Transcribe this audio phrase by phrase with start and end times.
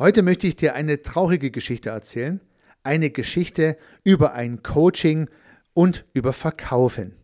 [0.00, 2.40] Heute möchte ich dir eine traurige Geschichte erzählen.
[2.84, 5.28] Eine Geschichte über ein Coaching
[5.72, 7.16] und über Verkaufen.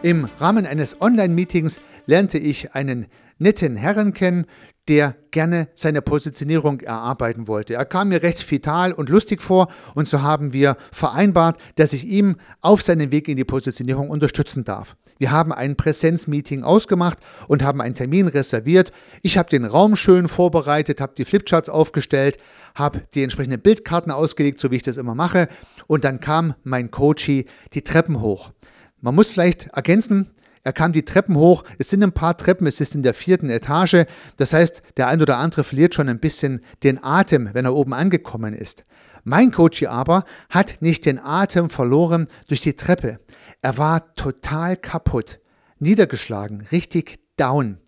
[0.00, 3.08] Im Rahmen eines Online-Meetings lernte ich einen
[3.38, 4.46] netten Herrn kennen,
[4.88, 7.74] der gerne seine Positionierung erarbeiten wollte.
[7.74, 12.06] Er kam mir recht vital und lustig vor und so haben wir vereinbart, dass ich
[12.06, 14.96] ihm auf seinem Weg in die Positionierung unterstützen darf.
[15.18, 18.92] Wir haben ein Präsenzmeeting ausgemacht und haben einen Termin reserviert.
[19.22, 22.38] Ich habe den Raum schön vorbereitet, habe die Flipcharts aufgestellt,
[22.74, 25.48] habe die entsprechenden Bildkarten ausgelegt, so wie ich das immer mache.
[25.86, 28.52] Und dann kam mein Coachie die Treppen hoch.
[29.00, 30.30] Man muss vielleicht ergänzen,
[30.68, 33.48] er kam die Treppen hoch, es sind ein paar Treppen, es ist in der vierten
[33.48, 34.04] Etage,
[34.36, 37.94] das heißt, der ein oder andere verliert schon ein bisschen den Atem, wenn er oben
[37.94, 38.84] angekommen ist.
[39.24, 43.18] Mein Coach aber hat nicht den Atem verloren durch die Treppe.
[43.62, 45.40] Er war total kaputt,
[45.78, 47.78] niedergeschlagen, richtig down.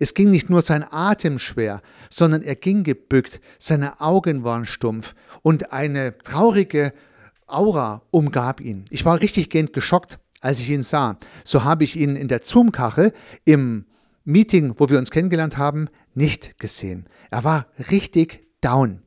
[0.00, 5.14] Es ging nicht nur sein Atem schwer, sondern er ging gebückt, seine Augen waren stumpf
[5.42, 6.94] und eine traurige
[7.46, 8.86] Aura umgab ihn.
[8.88, 11.16] Ich war richtig gehend geschockt als ich ihn sah.
[11.44, 13.86] So habe ich ihn in der Zoom-Kachel im
[14.24, 17.06] Meeting, wo wir uns kennengelernt haben, nicht gesehen.
[17.30, 19.02] Er war richtig down.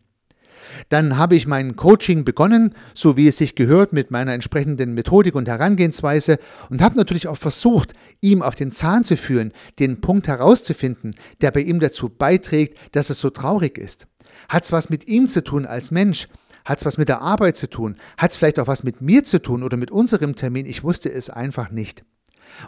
[0.89, 5.35] Dann habe ich mein Coaching begonnen, so wie es sich gehört, mit meiner entsprechenden Methodik
[5.35, 10.27] und Herangehensweise und habe natürlich auch versucht, ihm auf den Zahn zu führen, den Punkt
[10.27, 14.07] herauszufinden, der bei ihm dazu beiträgt, dass es so traurig ist.
[14.49, 16.27] Hat es was mit ihm zu tun als Mensch?
[16.65, 17.95] Hat es was mit der Arbeit zu tun?
[18.17, 20.65] Hat es vielleicht auch was mit mir zu tun oder mit unserem Termin?
[20.65, 22.03] Ich wusste es einfach nicht.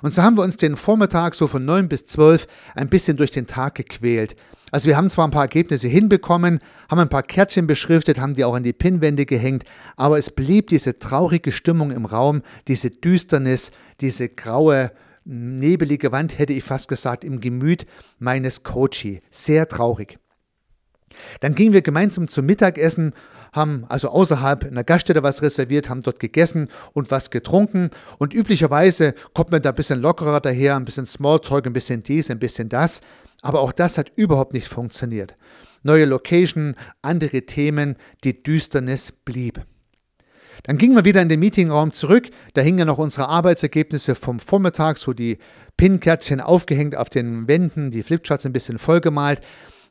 [0.01, 3.31] Und so haben wir uns den Vormittag so von 9 bis 12 ein bisschen durch
[3.31, 4.35] den Tag gequält.
[4.71, 8.43] Also wir haben zwar ein paar Ergebnisse hinbekommen, haben ein paar Kärtchen beschriftet, haben die
[8.43, 9.63] auch an die Pinnwände gehängt,
[9.95, 14.91] aber es blieb diese traurige Stimmung im Raum, diese Düsternis, diese graue,
[15.23, 17.85] nebelige Wand, hätte ich fast gesagt, im Gemüt
[18.19, 19.21] meines Coachie.
[19.29, 20.19] Sehr traurig.
[21.39, 23.13] Dann gingen wir gemeinsam zum Mittagessen
[23.53, 27.89] haben also außerhalb in der Gaststätte was reserviert, haben dort gegessen und was getrunken.
[28.17, 32.29] Und üblicherweise kommt man da ein bisschen lockerer daher, ein bisschen Smalltalk, ein bisschen dies,
[32.29, 33.01] ein bisschen das.
[33.41, 35.35] Aber auch das hat überhaupt nicht funktioniert.
[35.83, 39.61] Neue Location, andere Themen, die Düsternis blieb.
[40.63, 42.29] Dann gingen wir wieder in den Meetingraum zurück.
[42.53, 45.37] Da hingen ja noch unsere Arbeitsergebnisse vom Vormittag, so die
[45.77, 49.41] Pinkärtchen aufgehängt auf den Wänden, die Flipcharts ein bisschen vollgemalt.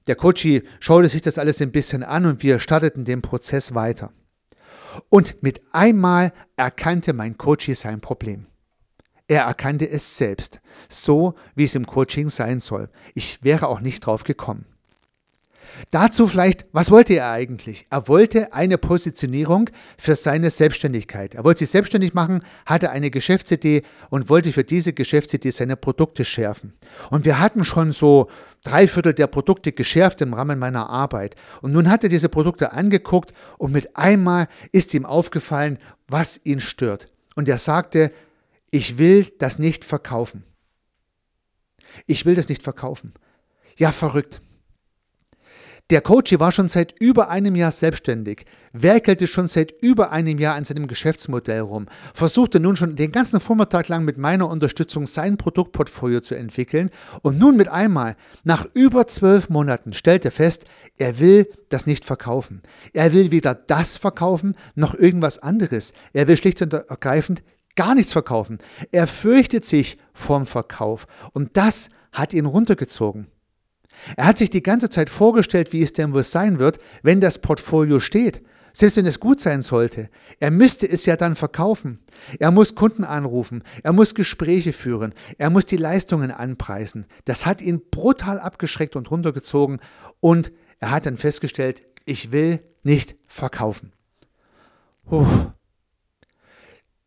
[0.07, 4.13] Der Coachy schaute sich das alles ein bisschen an und wir starteten den Prozess weiter.
[5.09, 8.47] Und mit einmal erkannte mein Coachy sein Problem.
[9.29, 12.89] Er erkannte es selbst, so wie es im Coaching sein soll.
[13.15, 14.67] Ich wäre auch nicht drauf gekommen.
[15.91, 17.87] Dazu vielleicht, was wollte er eigentlich?
[17.91, 21.35] Er wollte eine Positionierung für seine Selbstständigkeit.
[21.35, 26.25] Er wollte sich selbstständig machen, hatte eine Geschäftsidee und wollte für diese Geschäftsidee seine Produkte
[26.25, 26.75] schärfen.
[27.11, 28.29] Und wir hatten schon so
[28.65, 31.37] drei Viertel der Produkte geschärft im Rahmen meiner Arbeit.
[31.63, 35.79] Und nun hat er diese Produkte angeguckt und mit einmal ist ihm aufgefallen,
[36.09, 37.09] was ihn stört.
[37.35, 38.13] Und er sagte,
[38.71, 40.45] ich will das nicht verkaufen.
[42.07, 43.15] Ich will das nicht verkaufen.
[43.77, 44.41] Ja, verrückt.
[45.91, 50.57] Der Coach war schon seit über einem Jahr selbstständig, werkelte schon seit über einem Jahr
[50.57, 55.37] an seinem Geschäftsmodell rum, versuchte nun schon den ganzen Vormittag lang mit meiner Unterstützung sein
[55.37, 56.91] Produktportfolio zu entwickeln
[57.23, 60.65] und nun mit einmal, nach über zwölf Monaten, stellt er fest,
[60.99, 62.63] er will das nicht verkaufen.
[62.93, 65.93] Er will weder das verkaufen noch irgendwas anderes.
[66.13, 67.45] Er will schlicht und ergreifend
[67.77, 68.59] gar nichts verkaufen.
[68.91, 73.29] Er fürchtet sich vorm Verkauf und das hat ihn runtergezogen.
[74.17, 77.39] Er hat sich die ganze Zeit vorgestellt, wie es denn wohl sein wird, wenn das
[77.39, 78.43] Portfolio steht.
[78.73, 80.11] Selbst wenn es gut sein sollte.
[80.39, 82.01] Er müsste es ja dann verkaufen.
[82.39, 83.65] Er muss Kunden anrufen.
[83.83, 85.15] Er muss Gespräche führen.
[85.39, 87.07] Er muss die Leistungen anpreisen.
[87.25, 89.81] Das hat ihn brutal abgeschreckt und runtergezogen.
[90.21, 93.93] Und er hat dann festgestellt, ich will nicht verkaufen.
[95.09, 95.27] Puh.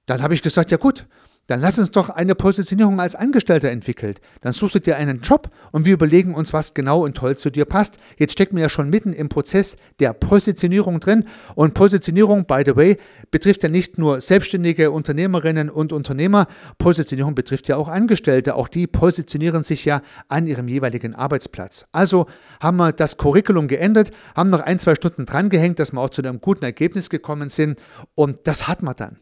[0.07, 1.07] Dann habe ich gesagt, ja gut,
[1.49, 4.13] dann lass uns doch eine Positionierung als Angestellter entwickeln.
[4.41, 7.49] Dann suchst du dir einen Job und wir überlegen uns, was genau und toll zu
[7.49, 7.97] dir passt.
[8.17, 11.25] Jetzt stecken wir ja schon mitten im Prozess der Positionierung drin.
[11.55, 12.97] Und Positionierung, by the way,
[13.31, 16.45] betrifft ja nicht nur selbstständige Unternehmerinnen und Unternehmer.
[16.77, 18.53] Positionierung betrifft ja auch Angestellte.
[18.53, 21.87] Auch die positionieren sich ja an ihrem jeweiligen Arbeitsplatz.
[21.91, 22.27] Also
[22.61, 26.21] haben wir das Curriculum geändert, haben noch ein, zwei Stunden drangehängt, dass wir auch zu
[26.21, 27.79] einem guten Ergebnis gekommen sind.
[28.13, 29.17] Und das hat man dann.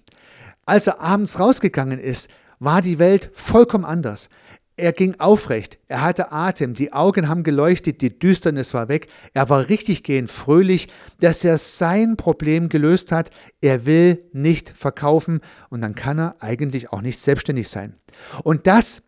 [0.67, 2.29] Als er abends rausgegangen ist,
[2.59, 4.29] war die Welt vollkommen anders.
[4.75, 9.49] Er ging aufrecht, er hatte Atem, die Augen haben geleuchtet, die Düsternis war weg, er
[9.49, 13.31] war richtig gehend fröhlich, dass er sein Problem gelöst hat.
[13.61, 17.95] Er will nicht verkaufen und dann kann er eigentlich auch nicht selbstständig sein.
[18.43, 19.03] Und das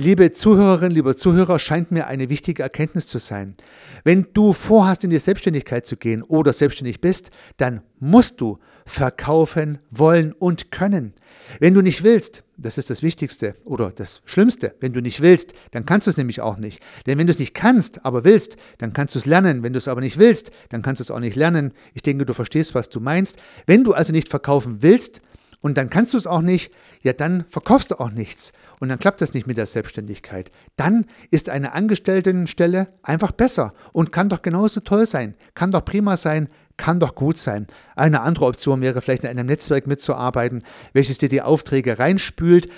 [0.00, 3.56] Liebe Zuhörerinnen, lieber Zuhörer, scheint mir eine wichtige Erkenntnis zu sein.
[4.04, 9.78] Wenn du vorhast, in die Selbstständigkeit zu gehen oder selbstständig bist, dann musst du verkaufen
[9.90, 11.14] wollen und können.
[11.58, 15.52] Wenn du nicht willst, das ist das Wichtigste oder das Schlimmste, wenn du nicht willst,
[15.72, 16.80] dann kannst du es nämlich auch nicht.
[17.08, 19.64] Denn wenn du es nicht kannst, aber willst, dann kannst du es lernen.
[19.64, 21.72] Wenn du es aber nicht willst, dann kannst du es auch nicht lernen.
[21.94, 23.40] Ich denke, du verstehst, was du meinst.
[23.66, 25.22] Wenn du also nicht verkaufen willst,
[25.60, 26.72] und dann kannst du es auch nicht,
[27.02, 28.52] ja, dann verkaufst du auch nichts.
[28.80, 30.52] Und dann klappt das nicht mit der Selbstständigkeit.
[30.76, 36.16] Dann ist eine Angestelltenstelle einfach besser und kann doch genauso toll sein, kann doch prima
[36.16, 37.66] sein, kann doch gut sein.
[37.96, 40.62] Eine andere Option wäre vielleicht in einem Netzwerk mitzuarbeiten,
[40.92, 42.68] welches dir die Aufträge reinspült.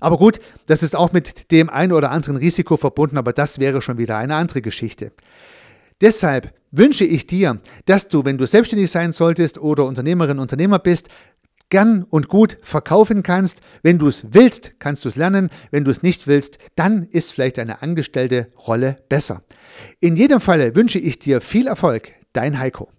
[0.00, 3.80] Aber gut, das ist auch mit dem einen oder anderen Risiko verbunden, aber das wäre
[3.80, 5.12] schon wieder eine andere Geschichte.
[6.00, 11.08] Deshalb wünsche ich dir, dass du, wenn du selbstständig sein solltest oder Unternehmerin, Unternehmer bist,
[11.70, 13.60] gern und gut verkaufen kannst.
[13.82, 15.50] Wenn du es willst, kannst du es lernen.
[15.70, 19.42] Wenn du es nicht willst, dann ist vielleicht eine angestellte Rolle besser.
[20.00, 22.12] In jedem Falle wünsche ich dir viel Erfolg.
[22.32, 22.90] Dein Heiko.